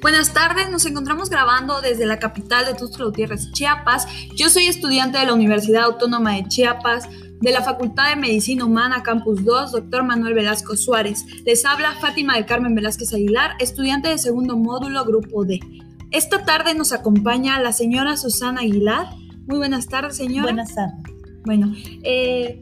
Buenas 0.00 0.32
tardes, 0.32 0.70
nos 0.70 0.86
encontramos 0.86 1.28
grabando 1.28 1.82
desde 1.82 2.06
la 2.06 2.18
capital 2.18 2.64
de 2.64 2.72
Tuxtla 2.72 3.04
Gutiérrez, 3.04 3.52
Chiapas. 3.52 4.06
Yo 4.34 4.48
soy 4.48 4.64
estudiante 4.64 5.18
de 5.18 5.26
la 5.26 5.34
Universidad 5.34 5.82
Autónoma 5.82 6.36
de 6.36 6.48
Chiapas, 6.48 7.06
de 7.38 7.52
la 7.52 7.60
Facultad 7.60 8.08
de 8.08 8.16
Medicina 8.16 8.64
Humana 8.64 9.02
Campus 9.02 9.44
2, 9.44 9.72
doctor 9.72 10.02
Manuel 10.02 10.32
Velasco 10.32 10.74
Suárez. 10.74 11.26
Les 11.44 11.66
habla 11.66 11.96
Fátima 12.00 12.34
de 12.36 12.46
Carmen 12.46 12.74
Velázquez 12.74 13.12
Aguilar, 13.12 13.56
estudiante 13.60 14.08
de 14.08 14.16
segundo 14.16 14.56
módulo, 14.56 15.04
grupo 15.04 15.44
D. 15.44 15.60
Esta 16.10 16.46
tarde 16.46 16.74
nos 16.74 16.94
acompaña 16.94 17.60
la 17.60 17.74
señora 17.74 18.16
Susana 18.16 18.62
Aguilar. 18.62 19.06
Muy 19.46 19.58
buenas 19.58 19.86
tardes, 19.86 20.16
señora. 20.16 20.44
Buenas 20.44 20.74
tardes. 20.74 20.94
Bueno, 21.44 21.74
eh, 22.04 22.58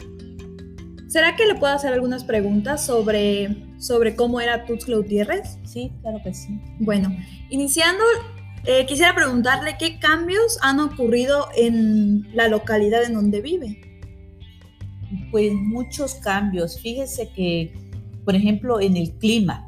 ¿será 1.06 1.36
que 1.36 1.46
le 1.46 1.54
puedo 1.54 1.72
hacer 1.72 1.92
algunas 1.92 2.24
preguntas 2.24 2.84
sobre 2.84 3.67
sobre 3.78 4.14
cómo 4.14 4.40
era 4.40 4.64
Tuxtla 4.66 4.96
Gutiérrez? 4.96 5.58
Sí, 5.64 5.92
claro 6.02 6.20
que 6.22 6.34
sí. 6.34 6.60
Bueno, 6.80 7.14
iniciando, 7.50 8.02
eh, 8.64 8.84
quisiera 8.86 9.14
preguntarle 9.14 9.76
qué 9.78 9.98
cambios 9.98 10.58
han 10.62 10.80
ocurrido 10.80 11.48
en 11.56 12.28
la 12.34 12.48
localidad 12.48 13.04
en 13.04 13.14
donde 13.14 13.40
vive. 13.40 13.80
Pues 15.30 15.52
muchos 15.54 16.14
cambios. 16.16 16.80
Fíjese 16.80 17.30
que, 17.34 17.72
por 18.24 18.34
ejemplo, 18.34 18.80
en 18.80 18.96
el 18.96 19.12
clima. 19.12 19.66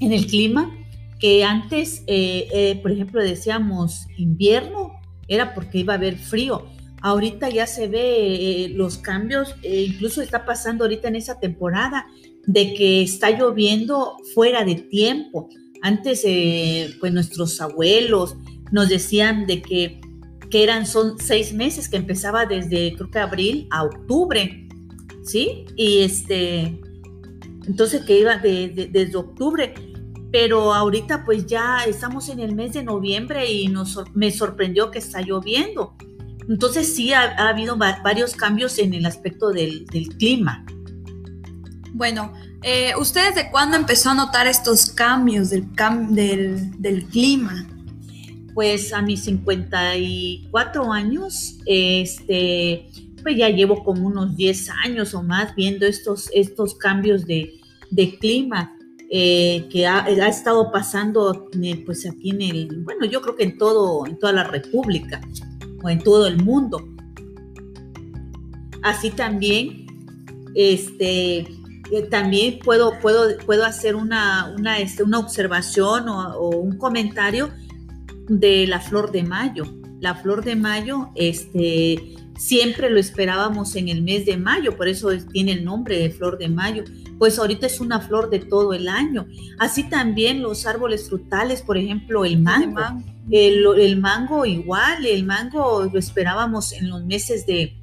En 0.00 0.12
el 0.12 0.26
clima, 0.26 0.76
que 1.18 1.44
antes, 1.44 2.02
eh, 2.06 2.48
eh, 2.52 2.78
por 2.82 2.92
ejemplo, 2.92 3.22
decíamos 3.22 4.06
invierno, 4.16 4.92
era 5.28 5.54
porque 5.54 5.78
iba 5.78 5.94
a 5.94 5.96
haber 5.96 6.18
frío 6.18 6.66
Ahorita 7.02 7.48
ya 7.48 7.66
se 7.66 7.88
ve 7.88 8.64
eh, 8.64 8.68
los 8.70 8.98
cambios, 8.98 9.56
eh, 9.62 9.86
incluso 9.88 10.22
está 10.22 10.44
pasando 10.44 10.84
ahorita 10.84 11.08
en 11.08 11.16
esa 11.16 11.40
temporada 11.40 12.06
de 12.46 12.74
que 12.74 13.02
está 13.02 13.30
lloviendo 13.30 14.16
fuera 14.34 14.64
de 14.64 14.76
tiempo. 14.76 15.48
Antes, 15.82 16.22
eh, 16.24 16.94
pues 17.00 17.12
nuestros 17.12 17.60
abuelos 17.60 18.36
nos 18.70 18.88
decían 18.88 19.46
de 19.46 19.62
que, 19.62 20.00
que 20.48 20.62
eran, 20.62 20.86
son 20.86 21.18
seis 21.18 21.52
meses, 21.52 21.88
que 21.88 21.96
empezaba 21.96 22.46
desde, 22.46 22.94
creo 22.94 23.10
que 23.10 23.18
abril 23.18 23.66
a 23.72 23.82
octubre, 23.82 24.68
¿sí? 25.24 25.64
Y 25.74 26.02
este, 26.02 26.80
entonces 27.66 28.02
que 28.04 28.20
iba 28.20 28.36
desde 28.36 29.16
octubre, 29.16 29.74
pero 30.30 30.72
ahorita 30.72 31.24
pues 31.24 31.46
ya 31.46 31.84
estamos 31.84 32.28
en 32.28 32.38
el 32.38 32.54
mes 32.54 32.74
de 32.74 32.84
noviembre 32.84 33.50
y 33.52 33.66
nos, 33.66 33.98
me 34.14 34.30
sorprendió 34.30 34.92
que 34.92 35.00
está 35.00 35.20
lloviendo. 35.20 35.96
Entonces 36.48 36.94
sí 36.94 37.12
ha, 37.12 37.34
habido 37.48 37.76
varios 37.76 38.34
cambios 38.34 38.78
en 38.78 38.94
el 38.94 39.06
aspecto 39.06 39.50
del, 39.50 39.86
clima. 40.18 40.64
Bueno, 41.92 42.32
eh, 42.62 42.92
¿usted 42.98 43.34
desde 43.34 43.50
cuándo 43.50 43.76
empezó 43.76 44.10
a 44.10 44.14
notar 44.14 44.46
estos 44.46 44.86
cambios 44.90 45.50
del, 45.50 45.70
del, 46.80 47.04
clima? 47.06 47.68
Pues 48.54 48.92
a 48.92 49.02
mis 49.02 49.24
54 49.24 50.92
años, 50.92 51.58
este, 51.66 52.86
pues 53.22 53.36
ya 53.36 53.48
llevo 53.48 53.82
como 53.82 54.06
unos 54.06 54.36
10 54.36 54.70
años 54.84 55.14
o 55.14 55.22
más 55.22 55.54
viendo 55.54 55.86
estos, 55.86 56.28
estos 56.34 56.74
cambios 56.74 57.24
de, 57.26 57.58
clima. 58.20 58.76
Eh, 59.14 59.68
que 59.70 59.86
ha, 59.86 60.04
ha, 60.04 60.28
estado 60.28 60.72
pasando 60.72 61.50
pues 61.84 62.08
aquí 62.08 62.30
en 62.30 62.40
el, 62.40 62.80
bueno, 62.82 63.04
yo 63.04 63.20
creo 63.20 63.36
que 63.36 63.42
en 63.42 63.58
todo, 63.58 64.06
en 64.06 64.18
toda 64.18 64.32
la 64.32 64.44
República 64.44 65.20
o 65.82 65.88
en 65.88 65.98
todo 65.98 66.26
el 66.26 66.42
mundo. 66.42 66.88
Así 68.82 69.10
también, 69.10 69.86
este, 70.54 71.40
eh, 71.92 72.02
también 72.10 72.58
puedo, 72.58 72.98
puedo, 73.00 73.36
puedo 73.44 73.64
hacer 73.64 73.96
una, 73.96 74.54
una, 74.58 74.78
este, 74.78 75.02
una 75.02 75.18
observación 75.18 76.08
o, 76.08 76.48
un 76.48 76.78
comentario 76.78 77.50
de 78.28 78.66
la 78.66 78.80
flor 78.80 79.12
de 79.12 79.22
mayo. 79.22 79.64
La 80.02 80.16
flor 80.16 80.42
de 80.44 80.56
mayo, 80.56 81.10
este, 81.14 82.16
siempre 82.36 82.90
lo 82.90 82.98
esperábamos 82.98 83.76
en 83.76 83.88
el 83.88 84.02
mes 84.02 84.26
de 84.26 84.36
mayo, 84.36 84.76
por 84.76 84.88
eso 84.88 85.10
tiene 85.32 85.52
el 85.52 85.64
nombre 85.64 85.96
de 85.96 86.10
flor 86.10 86.38
de 86.38 86.48
mayo. 86.48 86.82
Pues 87.20 87.38
ahorita 87.38 87.68
es 87.68 87.78
una 87.78 88.00
flor 88.00 88.28
de 88.28 88.40
todo 88.40 88.72
el 88.72 88.88
año. 88.88 89.28
Así 89.60 89.84
también 89.84 90.42
los 90.42 90.66
árboles 90.66 91.08
frutales, 91.08 91.62
por 91.62 91.78
ejemplo, 91.78 92.24
el 92.24 92.40
mango. 92.40 92.80
El, 93.30 93.96
mango 94.00 94.44
igual, 94.44 95.06
el 95.06 95.24
mango 95.24 95.84
lo 95.84 95.98
esperábamos 96.00 96.72
en 96.72 96.90
los 96.90 97.04
meses 97.04 97.46
de, 97.46 97.76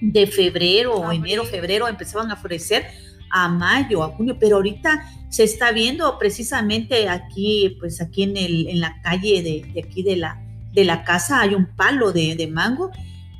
de 0.00 0.26
febrero, 0.26 1.12
enero, 1.12 1.44
febrero, 1.44 1.86
empezaban 1.86 2.32
a 2.32 2.36
florecer 2.36 2.84
a 3.30 3.48
mayo, 3.48 4.02
a 4.02 4.08
junio, 4.08 4.36
pero 4.40 4.56
ahorita 4.56 5.04
se 5.28 5.44
está 5.44 5.70
viendo 5.70 6.18
precisamente 6.18 7.08
aquí, 7.08 7.76
pues 7.78 8.00
aquí 8.00 8.24
en, 8.24 8.36
el, 8.36 8.66
en 8.66 8.80
la 8.80 9.00
calle 9.02 9.40
de, 9.40 9.84
aquí 9.84 10.02
de 10.02 10.16
la, 10.16 10.42
de 10.72 10.84
la 10.84 11.04
casa 11.04 11.40
hay 11.40 11.54
un 11.54 11.66
palo 11.66 12.12
de, 12.12 12.36
de 12.36 12.46
mango 12.46 12.90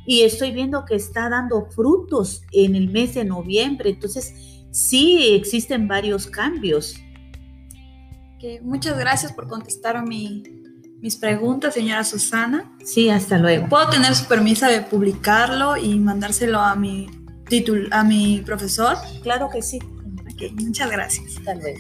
y 0.07 0.23
estoy 0.23 0.53
viendo 0.53 0.85
que 0.85 0.95
está 0.95 1.29
dando 1.29 1.67
frutos 1.67 2.43
en 2.53 2.75
el 2.75 2.89
mes 2.89 3.15
de 3.15 3.25
noviembre, 3.25 3.91
entonces 3.91 4.35
sí 4.71 5.35
existen 5.35 5.87
varios 5.87 6.27
cambios. 6.27 6.97
muchas 8.63 8.99
gracias 8.99 9.33
por 9.33 9.49
contestar 9.49 9.97
a 9.97 10.03
mi, 10.03 10.43
mis 11.01 11.17
preguntas, 11.17 11.75
señora 11.75 12.05
Susana. 12.05 12.73
Sí, 12.85 13.11
hasta 13.11 13.39
luego. 13.39 13.69
¿Puedo 13.69 13.91
tener 13.91 14.15
su 14.15 14.27
permiso 14.27 14.67
de 14.67 14.81
publicarlo 14.81 15.77
y 15.77 15.99
mandárselo 15.99 16.59
a 16.59 16.75
mi 16.75 17.09
título, 17.49 17.89
a 17.93 18.03
mi 18.03 18.43
profesor? 18.45 18.97
Claro 19.23 19.49
que 19.53 19.63
sí. 19.63 19.79
muchas 20.55 20.91
gracias. 20.91 21.37
Hasta 21.37 21.55
luego. 21.55 21.79